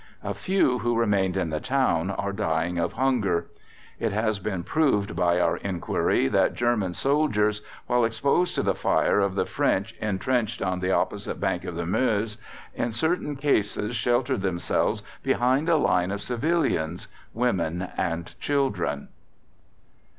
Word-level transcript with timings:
A 0.23 0.33
few 0.33 0.79
who 0.79 0.97
remained 0.97 1.37
in 1.37 1.51
the 1.51 1.59
town 1.59 2.09
are 2.09 2.33
dying 2.33 2.79
of 2.79 2.93
hunger. 2.93 3.45
It 3.99 4.11
has 4.11 4.39
been 4.39 4.63
proved 4.63 5.15
by 5.15 5.39
our 5.39 5.57
Enquiry 5.57 6.27
that 6.27 6.55
German 6.55 6.95
soldiers, 6.95 7.61
while 7.85 8.03
exposed 8.03 8.55
to 8.55 8.63
the 8.63 8.73
fire 8.73 9.19
of 9.19 9.35
the 9.35 9.45
French 9.45 9.93
entrenched 10.01 10.59
on 10.63 10.79
the 10.79 10.91
opposite 10.91 11.39
bank 11.39 11.65
of 11.65 11.75
the 11.75 11.85
Meuse, 11.85 12.39
in 12.73 12.91
certain 12.91 13.35
cases 13.35 13.95
sheltered 13.95 14.41
themselves 14.41 15.03
behind 15.21 15.69
a 15.69 15.77
line 15.77 16.09
of 16.09 16.19
civilians, 16.23 17.07
women 17.35 17.87
and 17.95 18.33
children. 18.39 19.09